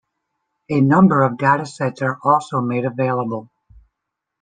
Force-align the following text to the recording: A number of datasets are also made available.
A 0.71 0.81
number 0.81 1.21
of 1.21 1.33
datasets 1.37 2.01
are 2.01 2.17
also 2.23 2.59
made 2.59 2.85
available. 2.85 3.51